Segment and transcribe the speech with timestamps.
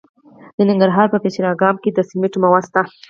[0.57, 2.81] د ننګرهار په پچیر اګام کې د سمنټو مواد شته.